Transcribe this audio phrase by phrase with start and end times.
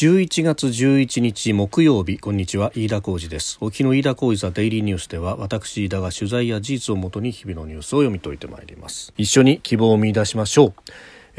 [0.00, 2.20] 11月11日木曜日。
[2.20, 2.70] こんにちは。
[2.76, 3.58] 飯田浩二です。
[3.60, 9.12] 沖の飯田浩二ザデイリーニュースでは私飯田が取材や事実をもとに日々のニュースを読み解いてまいります。
[9.16, 10.74] 一緒に希望を見出しましょう。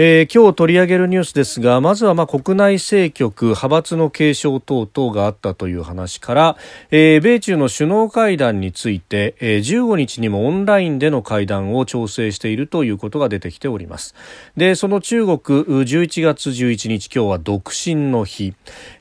[0.01, 6.57] えー、今日取り上げるニュースですがまずはまあ国内政局派閥の継承等々があったという話から、
[6.89, 14.15] えー、米中の首脳会談について、えー、15日にもオンラインでの会談を調整しているということが出てきております。
[14.55, 18.53] でその中国11月11日今日は独身の日、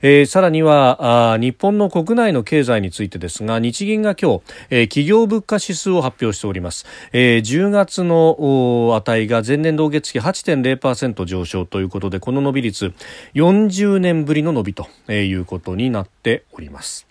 [0.03, 12.93] えー、さらにはあ日本の国内の経済についてですが日銀が今日、えー、企業物価指数を発表しております、えー、10月の値が前年同月比8.0% 0.0%上昇ということでこの伸び率
[13.35, 17.09] 40年ぶりの伸びということになっております。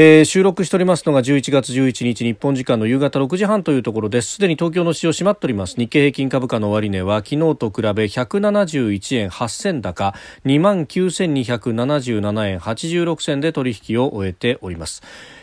[0.00, 4.34] えー、収録しておりますのが11月11日日本時間の夕方6時半というところです。
[4.34, 5.74] すでに東京の市場閉まっております。
[5.76, 15.02] 日経平均株価の終値は昨日と比べ171円8銭高2万9277円86銭で取引を終えております。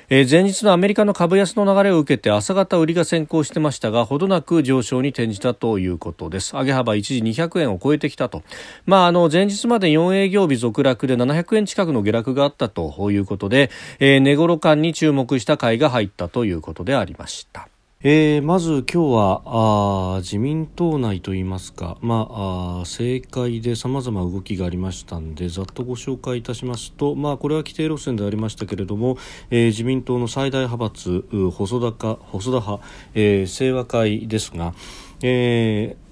[0.09, 8.43] えー、前日のアメリカの株安の流れを受けて朝方売りが先行してましたがほどなく上昇に転じたということです上げ幅一時200円を超えてきたと、
[8.85, 17.67] まあ、あの前日まで4営業日続落で700円近くの下落があったということで、えー、頃感に注目した買いが入ったということでありました。
[18.03, 29.17] えー、まず今日はあ自民党内といいますか、まあ、あ政界でさまざま動きがありましたのでざっとご紹介いたしますと、まあ、これは規定路線でありましたけれども、
[29.49, 32.85] えー、自民党の最大派閥細田か細田派、
[33.15, 34.73] えー、清和会ですが、
[35.21, 36.04] えー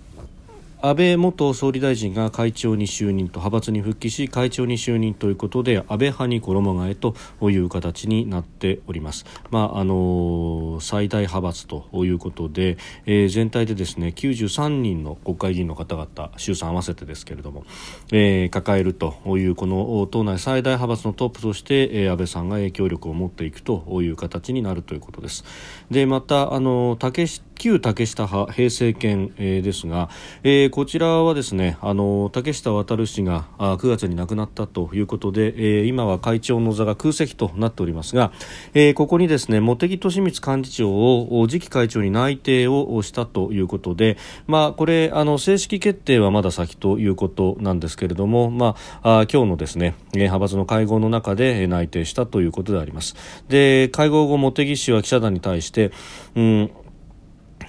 [0.86, 7.16] 安倍元総理大臣が会長に就任と派閥に復帰し会長に就任ということで安倍派に衣替えと
[7.50, 17.64] いう形になっております、まあ、あの最大派閥ということで、えー、全体でですね93人の国会議員の方々衆参合わせてですけれども、
[18.11, 25.45] えー、抱えるというこの党内最大派閥のトップとして、えー、安倍さんが影響力を持っていくという形になるということです。
[25.89, 30.09] でまたあの竹旧竹下派平成権、えー、ですが、
[30.43, 38.31] えー、こちらはですねあの竹下亘氏があ9月に亡くなったということで、えー、今は会長の座が空席となっておりますが、
[38.73, 53.15] えー、ここにですね茂木敏光幹事長を次期会長に内定をしたということで、まあ、これあの正式決定はまだ先ということなんですけれども、まあ、あ今日のですね派閥の会合の中で内定したということであります。
[53.47, 55.92] で会合後茂木氏は記者団に対して、
[56.36, 56.71] うん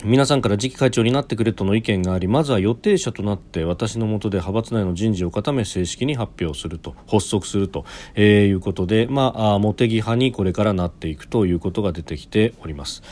[0.06, 13.02] 皆さんから次期会長になってくれとの意見がありまずは予定者となって私のもとで派閥内の人事を固め正式に発表すると発足すると、えー、いうことで、まあ、茂木派にこれからなっていくということが出てきております。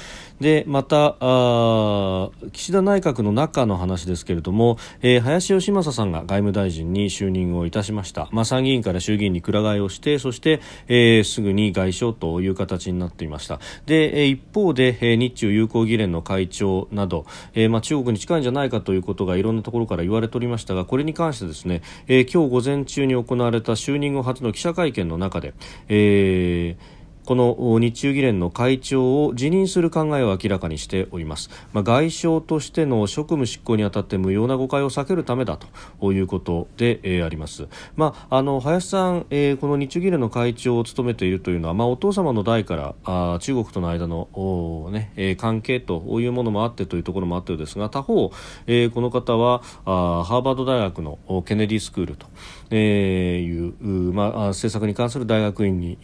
[0.42, 13.60] でまたあ岸田内閣の中の話ですけれども、えー、林芳正さんが外務大臣に就任をいたしました、まあ、参議院から衆議院にくら替えをしてそして、えー、すぐに外相という形になっていました。
[13.86, 17.24] で、えー、一方で、えー、日中友好議連の会長など、
[17.54, 25.54] えーまあ、中国に近いんじゃないかということがいろんなところから言われておりましたがこれに関してですね、えー、今日午前中に行われた就任後初の記者会見の中で、
[25.88, 35.58] えーこの日中議連の会長を辞任する考えを明らかにしております、まあ、外相としての職務執行にあたって無用な誤解を避けるためだ
[36.00, 48.32] ということで、えー、あります、まあ、あの林さん、えー、この日中議連の会長を務めているというのは、まあ、お父様の代からあ中国との間の、ねえー、関係というものもあってというところもあったようですが他方、
[48.66, 52.26] えー、この方はあハーバード大学のケネディスクールと、
[52.74, 55.98] えー、いう、まあ、政策に関する大学院に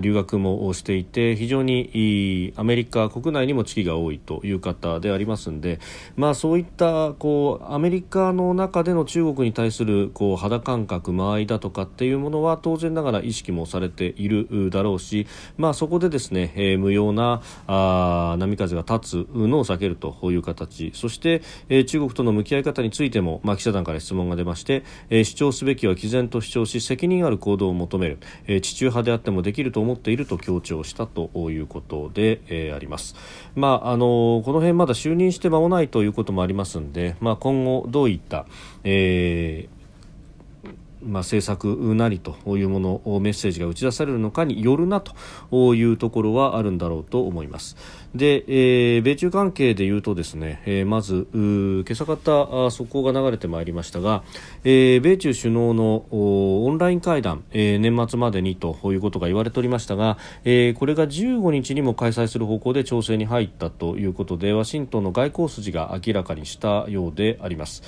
[0.00, 5.80] 留学もしていて非常にアメリカ国内にも知識が多いという方でありますので、
[6.16, 15.26] まあ、そういったこうアメリカの中での中国に対するこう肌感覚間合いだとかっていうものは当然ながら意識もされているだろうし、
[15.58, 33.16] まあ、そこでですね、えー、無用なあ波風が立つのを避けるという形そして、えー、中国との向き合い方についても、まあ、記者団から質問が出まして、えー、主張すべきは毅然と主張し責任ある行動を求める、えー、地中派であってもできると思っていると強調したということで、えー、あります。
[33.54, 38.46] まああのこの辺まだ就任して間もないということもありますので、まあ今後どういった、
[38.84, 39.77] えー
[41.02, 47.76] まあ、政策なりというものメッセージが打ち出されるのかによるなというところはあるんだろうと思います。
[48.14, 54.22] で、えー、米中関係でいうとですね、えー、まず今朝方速報が流れてまいりましたが、
[54.64, 67.82] えー、米中首脳のオンライン会談、えー、年末までにということが言われておりましたが、えー、これが15日にも開催する方向で調整に入ったということでワシントンの外交筋が明らかにしたようであります。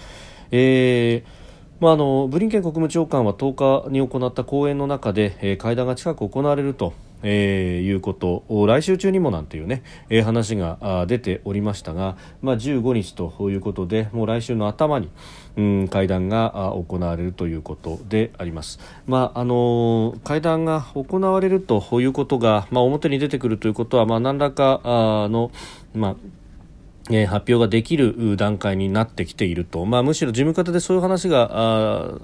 [0.51, 1.40] えー
[1.81, 6.93] まあ、あのブリンケン国務長官は10日に行った講演の中で、えー、会談が近く行われると
[7.23, 15.11] えー、いうこと来週中にもなんていうね、えー、話が出ておりましたが、まあ、15日ということでもう来週の頭に、
[15.57, 18.81] うん、会談が行われるということであります。
[19.07, 24.81] まああのー、会談が行われるということが、まあ、表に出てくるということは、まあ、何らか
[25.31, 25.51] の、
[25.95, 26.17] まあ
[27.11, 32.19] え発表ができる段階になってきていると、まあ、むしろ事務方でそういう話が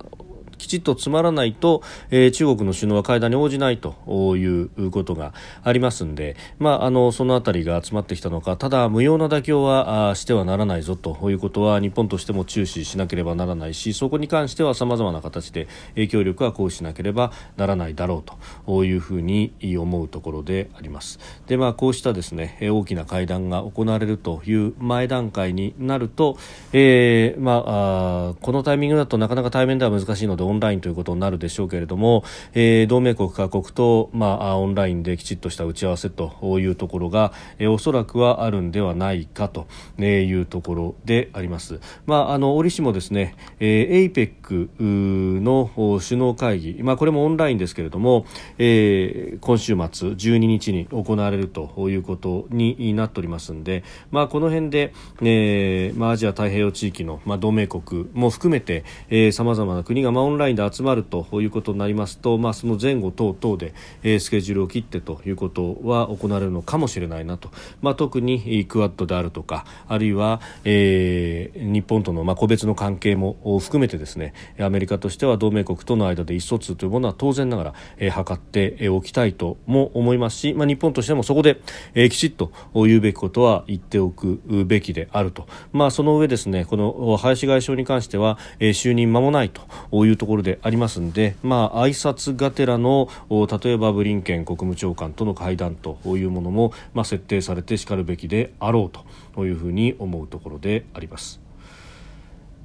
[0.59, 21.19] きちっと詰まらないと、えー、中国の首脳は会談に応じないということがありますので、まあ、あのそのあたりが集まってきたのかただ無用な妥協はしてはならないぞということは日本としても注視しなければならないしそこに関してはさまざまな形で影響力は行使しなければならないだろうというふうに思うところであります。
[21.47, 26.37] でまあ、こうしたですね大きな会談が行われるという前段階になると、
[26.73, 39.67] えーまあ、あこのタイミングだとなかなか対面では難しいのでオンラインということになるでしょうけれども、えー、同盟国各国と、まあ、オンラインできちっとした打ち合わせというところが、えー、おそらくはあるんではないかと
[39.99, 41.81] いうところであります。
[42.07, 45.71] まあ、あの折しもですね、えー、APEC の
[46.01, 48.27] 首脳会議、まあ、これもオンラインですけれども、
[48.59, 58.85] えー、今週末12日に行われるということになっておりますので、まあ、この辺で、えーまあ、アジア太平洋地域の、まあ、同盟国も含めて
[59.33, 67.51] さまざまな国が、まあ、オンラインで集まるということになりますと、まあ、その前後等々で、えー、スケジュールを切ってということは行われるのかもしれないなと、
[67.81, 81.61] まあ、特にクアッドであるとかあるいは、えー、日本との、まあ、個別の関係も含めてですねアメリカとしては同盟国との間で意思疎通というものは当然ながら、えー、図っておきたいとも思いますし、まあ、日本としてもそこで、
[81.95, 101.41] えー、きちっと言うべきことは言っておくべきであると、まあ、その上ですねこの林外相に関しては、えー、就任間もないというとところでありますんで、まあ、挨拶がてらの例えばブリンケン国務長官との会談というものも、まあ、設定されてしかるべきであろうというふうに思うところであります。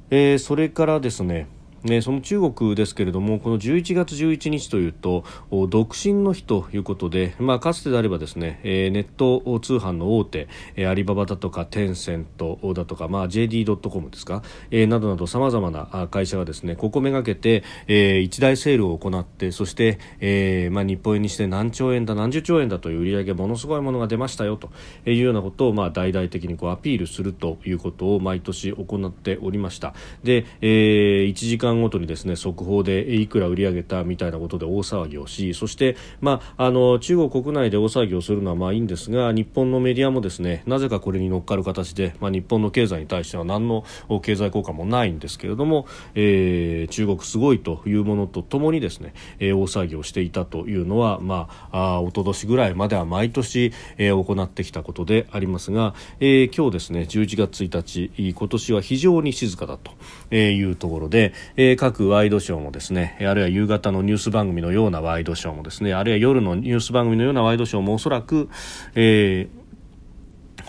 [0.10, 1.48] えー、それからですね
[1.84, 5.24] ね、その中国ですけれどもこの11月11日というと
[5.70, 24.70] 独身の日ということで、まあ、かつてであればですね、えー、ネット通販の大手、えー、アリババだとかテンセントだとか、まあ、JD.com ですか、えー、などなどさまざまな会社がですねここめがけて、えー、一大セールを行ってそして、えーまあ、日本円にして何兆円だ何十兆円だという売り上げものすごいものが出ましたよと
[25.06, 29.94] いうようなことを、まあ、大々的にこうアピールするということを毎年行っておりました。
[30.24, 43.86] で、えー、1時間間ごとにですね速報でいくら売り上げたみたいなことで大騒ぎをしそして、まあ、あの中国国内で大騒ぎをするのはまあいいんですが日本のメディアもですねなぜかこれに乗っかる形で、まあ、日本の経済に対しては何の
[44.22, 68.50] 経済効果もないんですけれども、えー、中国すごいというものとともにですね、えー、大騒ぎをしていたというのは、まあ、あ一昨年ぐらいまでは毎年、えー、行ってきたことでありますが、えー、今日ですね11月1日今年は非常に静かだというところで、え各ワイドショーもですねあるいは夕方のニュース番組のようなワイドショーもですねあるいは夜のニュース番組のようなワイドショーもおそらく、
[68.96, 69.61] えー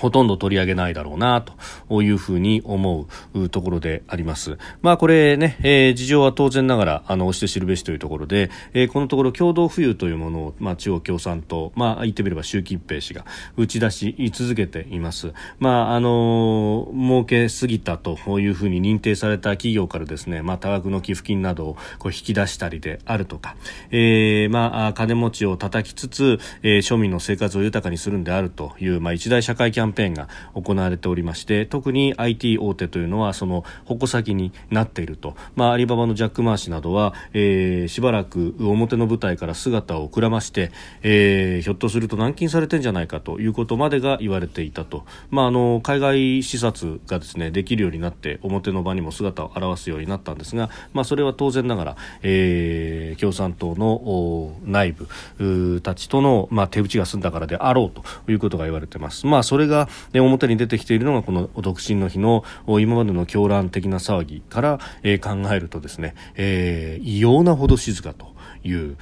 [0.02, 1.44] ほとんど取り上げないだろうな
[1.88, 4.58] というふうに思うところであります。
[4.80, 13.24] まあこれね、えー、事情は当然ながらあの押して知るべしというところで、えー、このところ共同富裕というものを、まあ、中国共産党、まあ言ってみれば習近平氏が
[13.56, 15.32] 打ち出し続けています。
[15.60, 23.54] まああのー、儲けすぎたというふうに認定された企業からですね、まあ多額の寄付金などをこう引き出したりであるとか、
[23.92, 40.70] えー、まあ金持ちを叩きつつ、えー、庶民の生活を豊かにするんであるという、まあ一大社会キャンンペーンが行われておりまして特に IT 大手というのはその矛先になっていると、まあ、アリババのジャック・マー氏などは、えー、しばらく表の舞台から姿をくらまして、
[41.02, 59.26] えー、ひょっとすると軟禁されてんじゃないかということまでが言われていたと、まあ、あの海外視察がですねできるようになって表の場にも姿を現すようになったんですが、まあ、それは当然ながら、えー、共産党の内部たちとの、まあ、手打ちが済んだからであろうということが言われています。
[59.26, 59.81] まあ、それが
[60.12, 62.44] で表に出てきているのがこの独身の日の
[62.80, 68.32] 今までの狂乱的な騒ぎから、えー、考えるとですね、えー、異様なほど静かと。
[68.64, 68.96] いう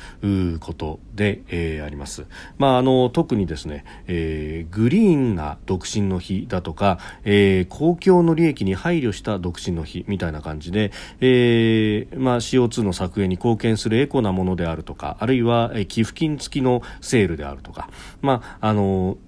[0.58, 2.26] ことで、えー、あります。
[2.58, 17.90] まあ、あの特にですね、えー、グリーンな独身の日だとか、えー、公共の利益に配慮した独身の日みたいな感じで、えーまあ、CO2 の削減に貢献するエコなものであるとかあるいは、えー、寄付金付きのセールであるとか、
[18.22, 19.18] まああの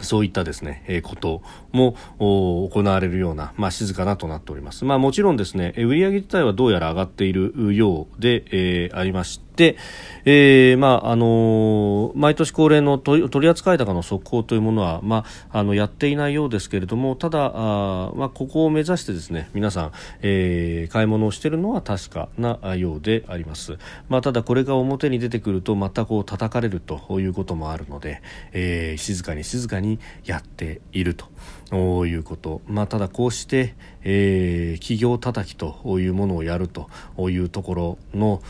[0.00, 4.84] そういったですね、えー、ことも行われるような、まあ、静かなとなっております。
[4.84, 23.78] まあ、もちろんですね、売上自体はどうやら上がっているようで、えー、ありまして、えー、まあ、あの毎年恒例の取り扱い高の速報というものは、まあ、あの、やっていないようですけれども、ただ、あまあ、ここを目指してですね、皆さん、えー、買い物をしているのは確かなようであります。
[24.08, 28.22] まあ、ただこれが表に出てくると、またこう叩かれるということもあるので、
[28.52, 36.88] えー、静かに静かにやっているということ、まあ、ただこうして、えー、企業叩きというものをやると
[37.28, 38.42] いうところの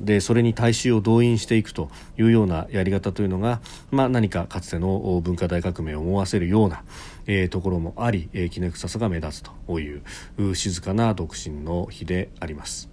[0.00, 3.60] でそれに大衆を動員していくというようなやり方というのが、
[3.90, 6.82] まあ、何かかつての文化大革命を思わせるような、
[7.26, 12.91] えー、ところもあり、えー、きね臭さが目立つという静かな独身の日であります。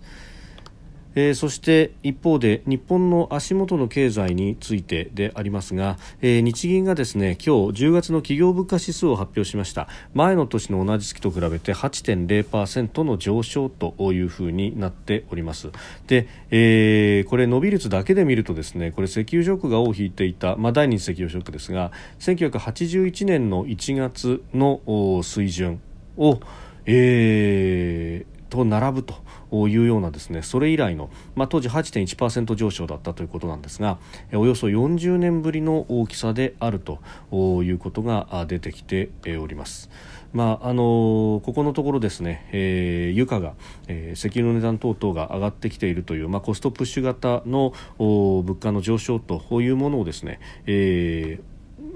[1.15, 9.87] えー、そして一方で日本の足元の経済についてでありますが、えー、日銀がですね今日10月の企業物価指数を発表しました。
[10.13, 15.69] 前の年の同じ月と比べて8.0%の上昇というふうになっております。
[16.07, 24.81] で、えー、これ伸び率だけで見るとですねこれ石油ショックが尾を引いていた、まあ、第二次石油ショックですが1981年の1月の
[25.23, 25.81] 水準
[26.17, 26.39] を、
[26.85, 29.15] えー、と並ぶと
[29.51, 33.97] いうようなですねそれ以来の、まあ、当時8.1%上昇だったということなんですが
[34.33, 36.99] およそ40年ぶりの大きさであると
[37.63, 39.89] いうことが出てきております。
[40.31, 43.53] まああのここのところですね、えー、油価が、
[43.87, 51.39] えー、石油の値段等々が上がってきているという、まあ、コストプッシュ型の物価の上昇というものをですね、え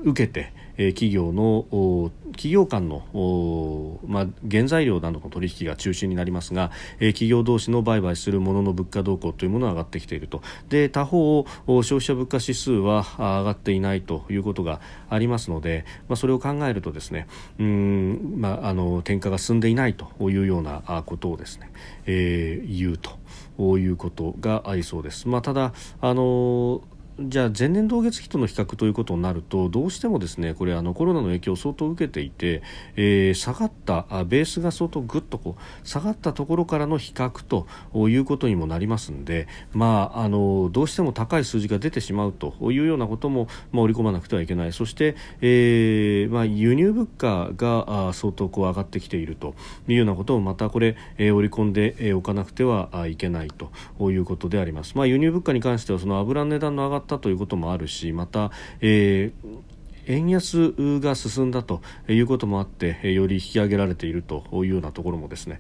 [0.03, 17.27] ー、受けて企業の企業間の、まあ、原材料などの取引が中心になりますが、企業同士の売買するものの物価動向というものが上がってきているとで他方消費者物価指数は上がっていないということがありますので、まあ、それを考えるとですね
[17.60, 21.72] うん、まあ、あの転嫁が進んでいないというようなことをですね、
[22.06, 25.27] えー、言うということがありそうです。
[25.27, 26.82] まあ、ただあの
[27.20, 32.63] じゃあ前年同月比との比較ということになるとどうしてもですねこれあのコロナの影響を相当受けていて、
[32.96, 37.67] えー、下がったあベースが相当ぐっとこう下がったところからの比較と
[38.10, 49.53] いうことにもなりますので、まあ、あのどうしても高い数字が出てしまうというようなことも、まあ、織り込まなくてはいけないそして、えーまあ、輸入物価があ相当こう上がってきていると
[49.88, 53.70] いうようなことをまたこれ、えー、織り込んでおかなくてはいけないと
[54.10, 54.98] いうことであります。
[54.98, 59.73] まあ、輸入物価に関してはその油の値段の上がったということもあるしまた、えー
[60.07, 65.60] 円安が進んだということもあってより引き上げられているというようなところもですね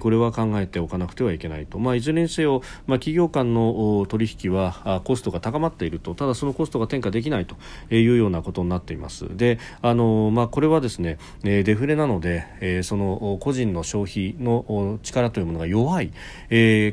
[0.00, 6.14] これは考えておかなくてはいけないと、まあ、いずれにせよ、まあ、企業間の取引はコストが高まっていると。
[6.14, 7.56] ただそのコストが転嫁できないと
[7.94, 9.36] いうようなことになっています。
[9.36, 16.12] であの、まあ、これはですねデフレなのでその個人の消費の力というものが弱い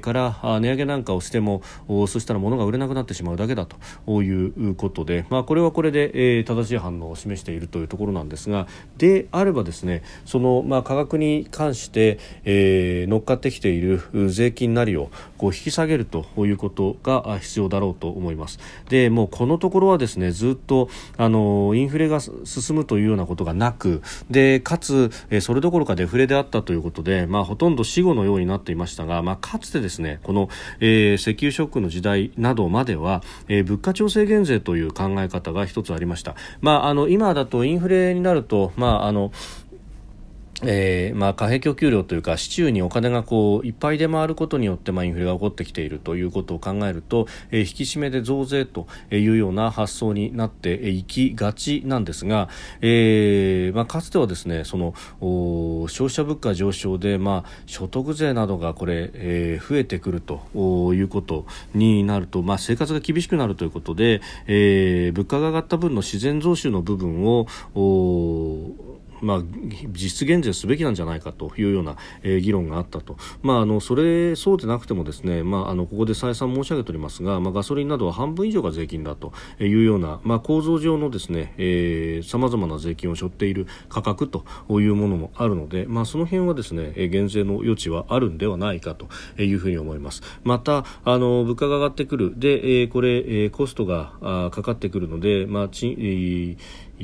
[0.01, 1.61] から値上げなんかをしても
[2.07, 8.67] そしたら物が売れなくなってしまうだけだということで、まあ、これはこれで正しい反応を示しているというところなんですが
[8.97, 18.59] であればですねその、まあ、価格に関して、えー、乗っかってきている税金なりをこう引き下げるということが必要だろうと思います。
[18.89, 39.31] でもうこのところはですねずっとあのインフレが進むというようなことがなくでかつ、えそれどころかデフレであったということで、まあ、ほとんど死後のようになっていましたが、まあ、かつてですねこの、えー、石油ショックの時代などまでは、えー、物価調整減税という考え方が一つありました、まあ、あの今だとインフレになると、まあ、あの
[40.63, 52.49] えーまあ、貨幣供給量というか市中にお金がこういっぱい出回ることによって、まあ、インフレが起こってきているということを考えると、えー、引き締めで増税というような発想になっていきがちなんですが、
[52.81, 69.41] えーまあ、かつてはですねそのお消費者物価上昇で、まあ、所得税などがこれ、えー、増えてくるということになると、まあ、生活が厳しくなるということで、えー、物価が上がった分の自然増収の部分をおまあ、
[69.91, 89.07] 実質減税すべきなんじゃないかというような、えー、議論があったと、まあ、あのそれそうでなくてもですね、まあ、あのここで再三申し上げておりますが、まあ、ガソリンなどは半分以上が税金だというような、まあ、構造上のですねさまざまな税金を背負っている価格というものもあるので、まあ、その辺はですね減税の余地はあるんではないかと
[89.41, 90.21] いうふうに思います。
[90.43, 96.57] またあの物価が上がってくるで、えー、これ、えー、コストがあかかってくるので、まあ、賃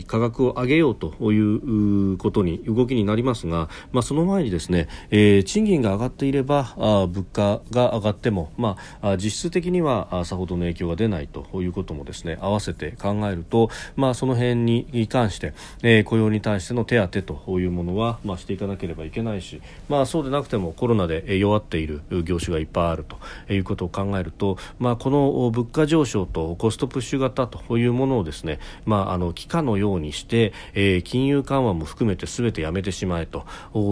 [0.03, 33.45] 価格を上げようということに動きになりますが、まあ、その前にですね、えー、賃金が上がっていればあ物価が上がっても、まあ、実質的にはさほどの影響が出ないということもですね合わせて考えると、まあ、その辺に関して、えー、雇用に対しての手当というものは、まあ、していかなければいけないし、まあ、そうでなくてもコロナで弱っている業種がいっぱいあるということを考えると、まあ、この物価上昇とコストプッシュ型というものをですね、まあ、あの期間のようにして、えー、金融緩和も含めて全てやめてしまえと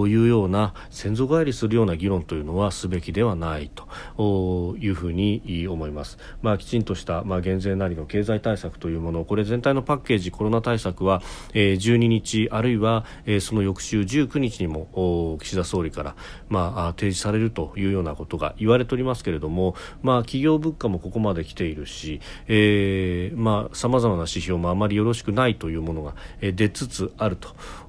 [0.08, 3.70] いうような先祖返りするような議論というのはすべきではない
[4.18, 6.18] というふうに思います。
[6.42, 11.22] まあ、きちんとした、まあ、減税なりの経済対策というものこれ全体のパッケージコロナ対策は、
[11.54, 16.16] えー、12日あるいは、えー、その翌週19日にも岸田総理から、
[16.50, 27.38] まあ、提示されるというようなことが言われておりますけれども、まあ、企業物価もここまで来ているし、えー、まあ、様々な指標もあまりよろしくないというものが、出つつある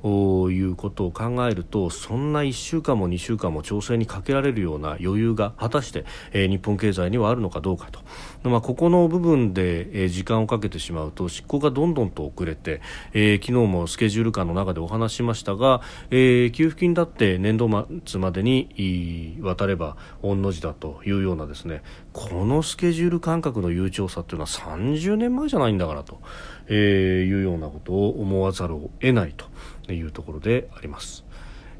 [0.03, 8.01] ということを考えるとそんな1週間も2週間も調整にかけられるような余裕が果たして、日本経済にはあるのかどうかと。
[8.45, 12.81] まあ、ここの部分で、時間をかけてしまうと執行がどんどんと遅れて、
[13.13, 17.69] えー、昨日もスケジュール感の中でお話ししましたが、えー、給付金だって年度
[18.05, 21.83] 末までに渡れば御の字だというようなですね
[22.13, 26.21] このスケジュール感覚の悠長さというのは30年前じゃないんだからと、
[26.69, 31.24] え、いうようなことを思わざるを得ないというところであります。